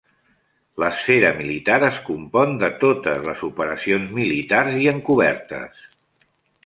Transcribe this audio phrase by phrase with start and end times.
[0.83, 5.89] L'esfera militar es compon de totes les operacions militars i encobertes.